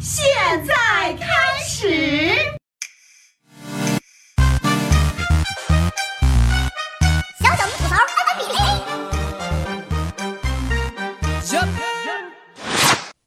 [0.00, 0.24] 现
[0.64, 0.74] 在
[1.14, 1.26] 开
[1.60, 2.38] 始。
[7.40, 8.58] 小小明吐槽开比嘞！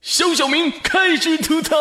[0.02, 1.76] 小小明开始吐槽。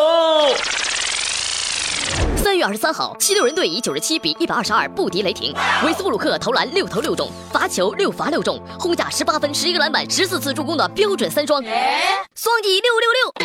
[2.35, 5.55] 三月二十三号，七六人队以九十七比一百二十二不敌雷霆。
[5.85, 13.40] 维斯布鲁克投篮六投六中，罚球六罚六中，轰下十八分、十一个篮板、十四次助攻的标准三双，双击六六六。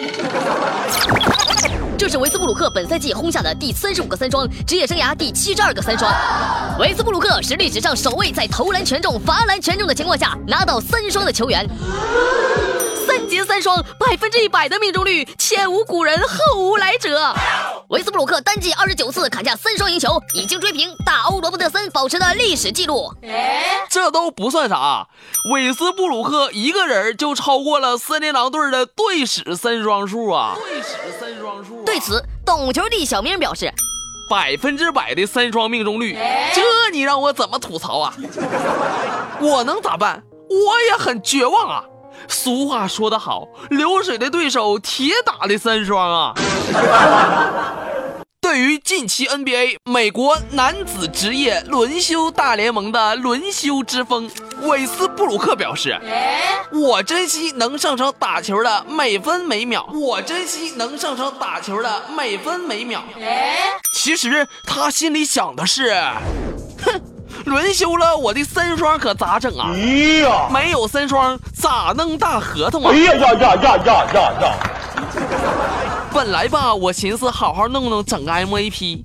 [1.98, 6.10] 这是维斯布鲁克本赛季轰下的第三十五个三双，职业生涯第七十二个三双。
[6.78, 11.68] 维斯布鲁克是历史上首位在投篮全中、罚篮全中的情况下拿到三双的球员。
[13.06, 17.34] 三节三双，百分之一百的命中率，前无古人，后无来者。
[17.90, 23.12] 维斯布鲁克单季二十九次砍下三双赢球，已经追平大欧罗伯特森保持的历史记录。
[23.88, 25.08] 这都不算啥，
[25.52, 30.54] 维斯布鲁克一个人就超过了森林狼队的队史三双数啊！
[30.54, 31.82] 队史三双数。
[31.84, 33.68] 对此，懂球帝小明表示：
[34.30, 36.16] 百分之百的三双命中率，
[36.54, 38.14] 这你让我怎么吐槽啊？
[39.42, 40.22] 我能咋办？
[40.48, 41.84] 我也很绝望啊！
[42.28, 46.34] 俗话说得好，流水的对手，铁打的三双啊！
[48.40, 54.28] 对于近期 NBA 美国男子职业轮休大联盟的轮休之风，
[54.62, 55.96] 韦斯布鲁克表示
[56.72, 63.04] ：“我珍惜能上场打球的每分每秒，我珍惜能上场打球的每分每秒。”
[63.94, 66.49] 其实他心里想的是：“哼。”
[67.44, 69.70] 轮休了，我的三双可咋整啊？
[69.74, 69.78] 哎
[70.22, 72.92] 呀，没有三双咋弄大合同啊？
[72.92, 74.54] 哎呀呀呀呀呀呀呀！
[76.12, 79.02] 本来吧，我寻思好好弄弄整个 MVP，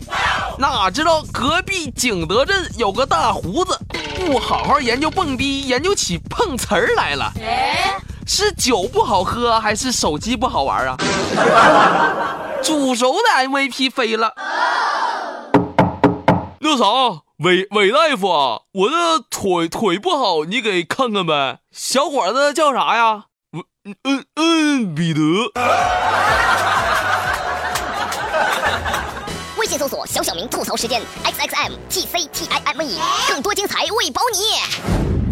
[0.58, 3.80] 哪知道隔壁景德镇有个大胡子，
[4.16, 7.32] 不好好研究蹦迪，研究起碰瓷儿来了。
[8.28, 10.98] 是酒不好喝，还是手机不好玩啊？
[12.64, 14.34] 煮熟的 MVP 飞了。
[16.60, 16.86] 那啥。
[17.40, 18.28] 韦韦大夫，
[18.72, 18.96] 我的
[19.30, 21.60] 腿腿不好，你给看看呗。
[21.70, 23.26] 小伙子叫啥呀？
[23.52, 25.20] 嗯嗯嗯，彼得。
[29.58, 32.98] 微信搜索“小小明吐槽时间 ”，X X M T C T I M E，
[33.28, 35.25] 更多精彩喂饱你。